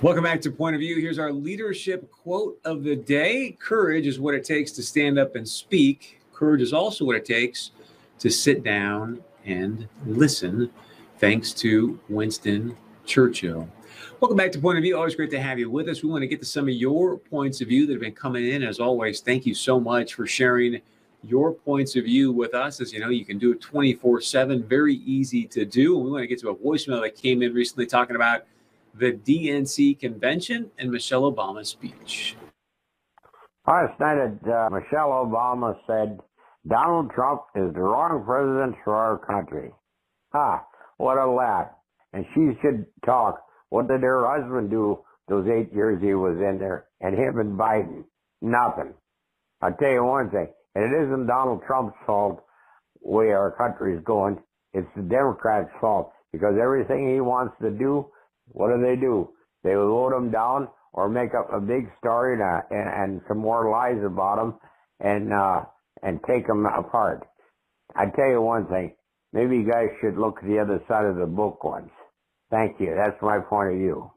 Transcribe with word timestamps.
Welcome 0.00 0.24
back 0.24 0.40
to 0.42 0.50
Point 0.50 0.76
of 0.76 0.80
View. 0.80 0.96
Here's 1.00 1.18
our 1.18 1.32
leadership 1.32 2.10
quote 2.10 2.58
of 2.64 2.84
the 2.84 2.96
day 2.96 3.56
Courage 3.58 4.06
is 4.06 4.18
what 4.18 4.34
it 4.34 4.44
takes 4.44 4.70
to 4.72 4.82
stand 4.82 5.18
up 5.18 5.34
and 5.34 5.46
speak. 5.46 6.20
Courage 6.32 6.62
is 6.62 6.72
also 6.72 7.04
what 7.04 7.16
it 7.16 7.24
takes 7.24 7.72
to 8.20 8.30
sit 8.30 8.62
down 8.62 9.22
and 9.44 9.88
listen. 10.06 10.70
Thanks 11.18 11.52
to 11.54 11.98
Winston 12.08 12.76
Churchill. 13.04 13.68
Welcome 14.20 14.36
back 14.36 14.52
to 14.52 14.58
Point 14.58 14.78
of 14.78 14.82
View. 14.82 14.96
Always 14.96 15.14
great 15.14 15.30
to 15.32 15.40
have 15.40 15.58
you 15.58 15.70
with 15.70 15.88
us. 15.88 16.02
We 16.02 16.08
want 16.08 16.22
to 16.22 16.28
get 16.28 16.40
to 16.40 16.46
some 16.46 16.68
of 16.68 16.74
your 16.74 17.18
points 17.18 17.60
of 17.60 17.68
view 17.68 17.86
that 17.86 17.92
have 17.92 18.00
been 18.00 18.12
coming 18.12 18.46
in. 18.46 18.62
As 18.62 18.80
always, 18.80 19.20
thank 19.20 19.44
you 19.44 19.54
so 19.54 19.78
much 19.78 20.14
for 20.14 20.26
sharing 20.26 20.80
your 21.24 21.52
points 21.52 21.96
of 21.96 22.04
view 22.04 22.32
with 22.32 22.54
us. 22.54 22.80
As 22.80 22.92
you 22.92 23.00
know, 23.00 23.10
you 23.10 23.24
can 23.24 23.38
do 23.38 23.52
it 23.52 23.60
24 23.60 24.20
7, 24.20 24.62
very 24.62 24.94
easy 24.96 25.44
to 25.46 25.64
do. 25.64 25.96
And 25.96 26.04
we 26.04 26.10
want 26.10 26.22
to 26.22 26.26
get 26.26 26.40
to 26.40 26.50
a 26.50 26.54
voicemail 26.54 27.02
that 27.02 27.16
came 27.16 27.42
in 27.42 27.52
recently 27.52 27.86
talking 27.86 28.16
about 28.16 28.44
the 28.98 29.12
DNC 29.12 29.98
convention 29.98 30.70
and 30.78 30.90
Michelle 30.90 31.30
Obama's 31.30 31.68
speech. 31.68 32.36
Last 33.66 33.98
night, 34.00 34.18
uh, 34.18 34.68
Michelle 34.70 35.10
Obama 35.10 35.76
said 35.86 36.18
Donald 36.66 37.10
Trump 37.14 37.42
is 37.54 37.72
the 37.74 37.80
wrong 37.80 38.24
president 38.24 38.76
for 38.84 38.94
our 38.94 39.18
country. 39.18 39.70
Ah, 40.34 40.64
what 40.96 41.18
a 41.18 41.26
laugh. 41.30 41.68
And 42.12 42.24
she 42.34 42.52
should 42.60 42.86
talk. 43.04 43.40
What 43.70 43.88
did 43.88 44.02
her 44.02 44.26
husband 44.26 44.70
do 44.70 45.00
those 45.28 45.46
eight 45.48 45.72
years 45.72 46.02
he 46.02 46.14
was 46.14 46.36
in 46.38 46.58
there? 46.58 46.86
And 47.00 47.14
him 47.16 47.38
and 47.38 47.58
Biden? 47.58 48.04
Nothing. 48.40 48.94
I'll 49.60 49.74
tell 49.74 49.90
you 49.90 50.04
one 50.04 50.30
thing. 50.30 50.48
And 50.74 50.84
it 50.84 51.06
isn't 51.06 51.26
Donald 51.26 51.62
Trump's 51.66 51.96
fault 52.06 52.42
way 53.00 53.32
our 53.32 53.50
country 53.52 53.94
is 53.96 54.02
going. 54.04 54.38
It's 54.72 54.88
the 54.96 55.02
Democrats' 55.02 55.70
fault 55.80 56.12
because 56.32 56.54
everything 56.60 57.12
he 57.12 57.20
wants 57.20 57.54
to 57.62 57.70
do, 57.70 58.06
what 58.52 58.74
do 58.74 58.80
they 58.80 58.96
do? 58.96 59.30
They 59.64 59.76
load 59.76 60.12
them 60.12 60.30
down 60.30 60.68
or 60.92 61.08
make 61.08 61.34
up 61.34 61.48
a 61.52 61.60
big 61.60 61.90
story 61.98 62.34
and, 62.34 62.42
uh, 62.42 62.60
and, 62.70 62.88
and 62.88 63.20
some 63.28 63.38
more 63.38 63.70
lies 63.70 64.02
about 64.04 64.36
them 64.36 64.58
and 65.00 65.32
uh, 65.32 65.64
and 66.02 66.20
take 66.26 66.46
them 66.46 66.66
apart. 66.66 67.26
I 67.94 68.06
tell 68.06 68.28
you 68.28 68.40
one 68.40 68.66
thing. 68.66 68.94
Maybe 69.32 69.56
you 69.56 69.70
guys 69.70 69.88
should 70.00 70.16
look 70.16 70.40
the 70.42 70.58
other 70.58 70.82
side 70.88 71.04
of 71.04 71.16
the 71.16 71.26
book 71.26 71.62
once. 71.62 71.90
Thank 72.50 72.80
you. 72.80 72.94
That's 72.94 73.20
my 73.20 73.40
point 73.40 73.72
of 73.72 73.78
view. 73.78 74.10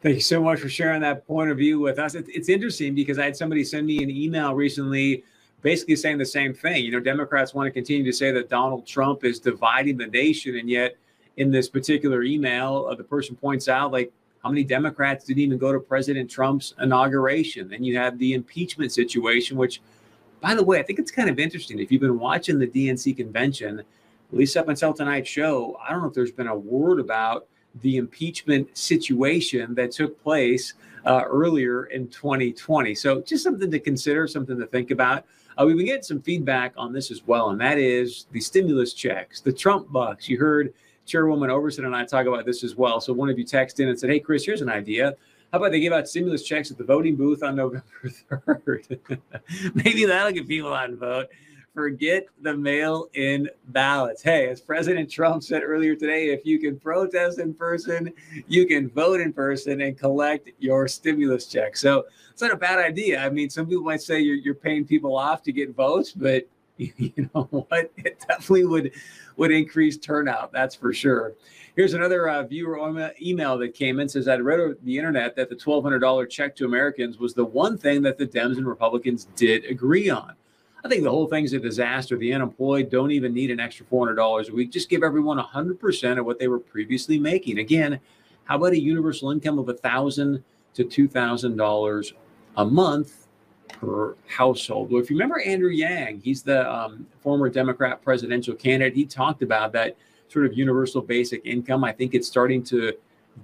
Thank 0.00 0.14
you 0.14 0.20
so 0.20 0.42
much 0.42 0.60
for 0.60 0.68
sharing 0.68 1.02
that 1.02 1.26
point 1.26 1.50
of 1.50 1.58
view 1.58 1.80
with 1.80 1.98
us. 1.98 2.14
It's 2.14 2.48
interesting 2.48 2.94
because 2.94 3.18
I 3.18 3.24
had 3.24 3.36
somebody 3.36 3.64
send 3.64 3.86
me 3.86 4.02
an 4.02 4.10
email 4.10 4.54
recently 4.54 5.24
basically 5.62 5.96
saying 5.96 6.18
the 6.18 6.26
same 6.26 6.54
thing. 6.54 6.84
You 6.84 6.92
know, 6.92 7.00
Democrats 7.00 7.54
want 7.54 7.66
to 7.66 7.72
continue 7.72 8.04
to 8.04 8.12
say 8.12 8.30
that 8.30 8.48
Donald 8.48 8.86
Trump 8.86 9.24
is 9.24 9.40
dividing 9.40 9.96
the 9.96 10.06
nation. 10.06 10.56
And 10.56 10.68
yet, 10.68 10.96
in 11.38 11.50
this 11.52 11.68
particular 11.68 12.22
email, 12.24 12.88
uh, 12.90 12.94
the 12.94 13.04
person 13.04 13.36
points 13.36 13.68
out, 13.68 13.92
like, 13.92 14.12
how 14.42 14.50
many 14.50 14.64
Democrats 14.64 15.24
didn't 15.24 15.40
even 15.40 15.56
go 15.58 15.72
to 15.72 15.80
President 15.80 16.30
Trump's 16.30 16.74
inauguration? 16.80 17.68
Then 17.68 17.82
you 17.82 17.96
have 17.96 18.18
the 18.18 18.34
impeachment 18.34 18.92
situation, 18.92 19.56
which, 19.56 19.80
by 20.40 20.54
the 20.54 20.62
way, 20.62 20.78
I 20.78 20.82
think 20.82 20.98
it's 20.98 21.10
kind 21.10 21.30
of 21.30 21.38
interesting. 21.38 21.78
If 21.78 21.90
you've 21.90 22.00
been 22.00 22.18
watching 22.18 22.58
the 22.58 22.66
DNC 22.66 23.16
convention, 23.16 23.80
at 23.80 24.36
least 24.36 24.56
up 24.56 24.68
until 24.68 24.92
tonight's 24.92 25.28
show, 25.28 25.78
I 25.82 25.90
don't 25.90 26.02
know 26.02 26.08
if 26.08 26.14
there's 26.14 26.32
been 26.32 26.48
a 26.48 26.56
word 26.56 27.00
about 27.00 27.46
the 27.82 27.96
impeachment 27.96 28.76
situation 28.76 29.74
that 29.74 29.92
took 29.92 30.20
place 30.22 30.74
uh, 31.06 31.22
earlier 31.24 31.84
in 31.86 32.08
2020. 32.08 32.94
So 32.94 33.20
just 33.22 33.44
something 33.44 33.70
to 33.70 33.78
consider, 33.78 34.26
something 34.26 34.58
to 34.58 34.66
think 34.66 34.90
about. 34.90 35.24
Uh, 35.56 35.66
we've 35.66 35.76
been 35.76 35.86
getting 35.86 36.02
some 36.02 36.20
feedback 36.20 36.72
on 36.76 36.92
this 36.92 37.10
as 37.10 37.26
well, 37.26 37.50
and 37.50 37.60
that 37.60 37.78
is 37.78 38.26
the 38.32 38.40
stimulus 38.40 38.92
checks, 38.92 39.40
the 39.40 39.52
Trump 39.52 39.90
bucks. 39.90 40.28
You 40.28 40.38
heard 40.38 40.72
Chairwoman 41.08 41.50
Overson 41.50 41.84
and 41.84 41.96
I 41.96 42.04
talk 42.04 42.26
about 42.26 42.46
this 42.46 42.62
as 42.62 42.76
well. 42.76 43.00
So 43.00 43.12
one 43.12 43.28
of 43.28 43.38
you 43.38 43.44
texted 43.44 43.80
in 43.80 43.88
and 43.88 43.98
said, 43.98 44.10
"Hey, 44.10 44.20
Chris, 44.20 44.44
here's 44.44 44.62
an 44.62 44.68
idea." 44.68 45.14
How 45.52 45.58
about 45.58 45.72
they 45.72 45.80
give 45.80 45.94
out 45.94 46.06
stimulus 46.06 46.42
checks 46.42 46.70
at 46.70 46.76
the 46.76 46.84
voting 46.84 47.16
booth 47.16 47.42
on 47.42 47.56
November 47.56 47.82
3rd? 48.30 48.98
Maybe 49.74 50.04
that'll 50.04 50.32
get 50.32 50.46
people 50.46 50.74
out 50.74 50.90
and 50.90 50.98
vote 50.98 51.28
forget 51.78 52.26
the 52.42 52.56
mail 52.56 53.06
in 53.14 53.48
ballots. 53.68 54.20
Hey, 54.20 54.48
as 54.48 54.60
President 54.60 55.08
Trump 55.08 55.44
said 55.44 55.62
earlier 55.62 55.94
today, 55.94 56.30
if 56.30 56.44
you 56.44 56.58
can 56.58 56.76
protest 56.76 57.38
in 57.38 57.54
person, 57.54 58.12
you 58.48 58.66
can 58.66 58.90
vote 58.90 59.20
in 59.20 59.32
person 59.32 59.80
and 59.82 59.96
collect 59.96 60.50
your 60.58 60.88
stimulus 60.88 61.46
check. 61.46 61.76
So 61.76 62.06
it's 62.32 62.42
not 62.42 62.52
a 62.52 62.56
bad 62.56 62.80
idea. 62.80 63.24
I 63.24 63.30
mean, 63.30 63.48
some 63.48 63.66
people 63.66 63.84
might 63.84 64.02
say 64.02 64.18
you're, 64.18 64.34
you're 64.34 64.56
paying 64.56 64.84
people 64.84 65.16
off 65.16 65.44
to 65.44 65.52
get 65.52 65.72
votes, 65.72 66.10
but 66.10 66.48
you 66.96 67.30
know 67.34 67.44
what? 67.50 67.90
It 67.96 68.24
definitely 68.26 68.64
would 68.64 68.92
would 69.36 69.50
increase 69.50 69.96
turnout. 69.96 70.52
That's 70.52 70.74
for 70.74 70.92
sure. 70.92 71.34
Here's 71.76 71.94
another 71.94 72.28
uh, 72.28 72.42
viewer 72.44 73.12
email 73.22 73.58
that 73.58 73.74
came 73.74 74.00
in. 74.00 74.08
Says 74.08 74.28
I'd 74.28 74.42
read 74.42 74.60
on 74.60 74.76
the 74.82 74.96
internet 74.96 75.36
that 75.36 75.48
the 75.48 75.56
$1,200 75.56 76.28
check 76.30 76.56
to 76.56 76.64
Americans 76.64 77.18
was 77.18 77.34
the 77.34 77.44
one 77.44 77.78
thing 77.78 78.02
that 78.02 78.18
the 78.18 78.26
Dems 78.26 78.56
and 78.56 78.66
Republicans 78.66 79.28
did 79.36 79.64
agree 79.64 80.10
on. 80.10 80.34
I 80.84 80.88
think 80.88 81.02
the 81.02 81.10
whole 81.10 81.26
thing's 81.26 81.52
a 81.52 81.58
disaster. 81.58 82.16
The 82.16 82.32
unemployed 82.32 82.90
don't 82.90 83.10
even 83.10 83.34
need 83.34 83.50
an 83.50 83.60
extra 83.60 83.84
$400 83.86 84.48
a 84.48 84.54
week. 84.54 84.70
Just 84.70 84.88
give 84.88 85.02
everyone 85.02 85.38
100% 85.38 86.18
of 86.18 86.24
what 86.24 86.38
they 86.38 86.48
were 86.48 86.60
previously 86.60 87.18
making. 87.18 87.58
Again, 87.58 87.98
how 88.44 88.56
about 88.56 88.72
a 88.72 88.80
universal 88.80 89.30
income 89.30 89.58
of 89.58 89.66
1,000 89.66 90.42
to 90.74 90.84
$2,000 90.84 92.12
a 92.56 92.64
month 92.64 93.27
per 93.80 94.16
household? 94.26 94.90
Well, 94.90 95.02
if 95.02 95.10
you 95.10 95.16
remember 95.16 95.40
Andrew 95.40 95.70
Yang, 95.70 96.20
he's 96.20 96.42
the 96.42 96.70
um, 96.70 97.06
former 97.20 97.48
Democrat 97.48 98.02
presidential 98.02 98.54
candidate. 98.54 98.94
He 98.94 99.04
talked 99.04 99.42
about 99.42 99.72
that 99.72 99.96
sort 100.28 100.46
of 100.46 100.56
universal 100.56 101.00
basic 101.00 101.44
income. 101.44 101.84
I 101.84 101.92
think 101.92 102.14
it's 102.14 102.28
starting 102.28 102.62
to 102.64 102.92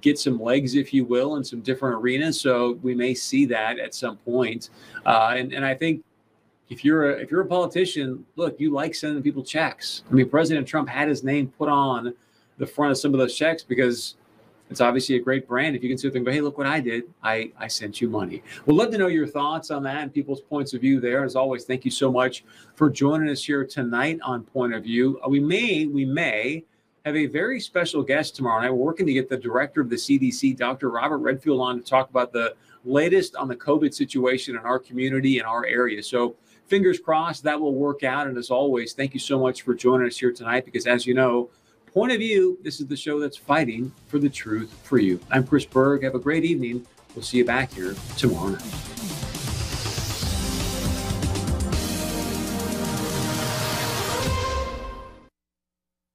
get 0.01 0.19
some 0.19 0.41
legs, 0.41 0.75
if 0.75 0.93
you 0.93 1.05
will, 1.05 1.37
in 1.37 1.45
some 1.45 1.61
different 1.61 1.97
arenas. 1.97 2.41
So 2.41 2.79
we 2.83 2.95
may 2.95 3.15
see 3.15 3.47
that 3.47 3.79
at 3.79 3.95
some 3.95 4.17
point. 4.19 4.71
Uh, 5.07 5.35
and, 5.37 5.53
and 5.53 5.65
I 5.65 5.75
think 5.75 6.03
if 6.69 6.85
you're 6.85 7.13
a 7.13 7.21
if 7.21 7.31
you're 7.31 7.43
a 7.43 7.47
politician, 7.47 8.25
look, 8.37 8.59
you 8.59 8.73
like 8.73 8.95
sending 8.95 9.23
people 9.23 9.45
checks. 9.45 10.03
I 10.11 10.15
mean, 10.15 10.29
President 10.29 10.67
Trump 10.67 10.89
had 10.89 11.09
his 11.09 11.23
name 11.23 11.53
put 11.59 11.69
on 11.69 12.15
the 12.59 12.67
front 12.67 12.93
of 12.93 12.99
some 12.99 13.13
of 13.13 13.21
those 13.21 13.37
checks 13.37 13.63
because 13.63 14.17
it's 14.71 14.81
obviously 14.81 15.17
a 15.17 15.21
great 15.21 15.47
brand. 15.47 15.77
If 15.77 15.83
you 15.83 15.89
can 15.89 15.99
sit 15.99 16.13
there 16.13 16.19
and 16.19 16.27
go, 16.27 16.33
hey, 16.33 16.41
look 16.41 16.57
what 16.57 16.67
I 16.67 16.81
did. 16.81 17.05
I, 17.23 17.53
I 17.59 17.69
sent 17.69 18.01
you 18.01 18.09
money. 18.09 18.43
We'd 18.67 18.75
love 18.75 18.91
to 18.93 18.99
know 18.99 19.09
your 19.09 19.27
thoughts 19.27 19.71
on 19.71 19.83
that 19.85 20.03
and 20.03 20.13
people's 20.13 20.41
points 20.41 20.73
of 20.73 20.81
view 20.81 21.01
there. 21.01 21.25
As 21.25 21.37
always, 21.37 21.65
thank 21.65 21.85
you 21.85 21.91
so 21.91 22.11
much 22.11 22.45
for 22.75 22.89
joining 22.89 23.29
us 23.29 23.45
here 23.45 23.65
tonight 23.65 24.19
on 24.23 24.43
Point 24.43 24.75
of 24.75 24.85
View. 24.85 25.21
Uh, 25.25 25.29
we 25.29 25.39
may, 25.39 25.87
we 25.87 26.05
may 26.05 26.65
have 27.05 27.15
a 27.15 27.27
very 27.27 27.61
special 27.61 28.03
guest 28.03 28.35
tomorrow 28.35 28.63
night. 28.63 28.71
We're 28.71 28.77
working 28.77 29.07
to 29.07 29.13
get 29.13 29.29
the 29.29 29.37
director 29.37 29.83
of 29.83 29.91
the 29.91 29.97
CDC, 29.97 30.57
Dr. 30.57 30.91
Robert 30.91 31.19
Redfield, 31.19 31.61
on 31.61 31.79
to 31.79 31.85
talk 31.85 32.09
about 32.09 32.33
the 32.33 32.55
latest 32.85 33.37
on 33.37 33.49
the 33.49 33.57
COVID 33.57 33.93
situation 33.93 34.57
in 34.57 34.63
our 34.63 34.79
community 34.79 35.39
and 35.39 35.47
our 35.47 35.67
area. 35.67 36.03
So 36.03 36.37
fingers 36.67 36.99
crossed 36.99 37.43
that 37.45 37.61
will 37.61 37.75
work 37.75 38.03
out. 38.03 38.27
And 38.27 38.39
as 38.39 38.51
always, 38.51 38.95
thank 38.95 39.13
you 39.13 39.21
so 39.21 39.39
much 39.39 39.63
for 39.63 39.75
joining 39.75 40.07
us 40.07 40.19
here 40.19 40.33
tonight 40.33 40.65
because, 40.65 40.87
as 40.87 41.07
you 41.07 41.13
know, 41.13 41.51
Point 41.95 42.11
of 42.11 42.19
View, 42.19 42.59
this 42.61 42.81
is 42.81 42.89
the 42.89 42.97
show 42.97 43.21
that's 43.21 43.37
fighting 43.37 43.93
for 44.09 44.19
the 44.19 44.29
truth 44.29 44.77
for 44.83 44.99
you. 44.99 45.21
I'm 45.31 45.47
Chris 45.47 45.65
Berg. 45.65 46.03
Have 46.03 46.17
a 46.17 46.19
great 46.19 46.45
evening. 46.45 46.85
We'll 47.15 47.23
see 47.23 47.39
you 47.39 47.45
back 47.45 47.73
here 47.73 47.95
tomorrow 48.17 48.49
night. 48.49 49.04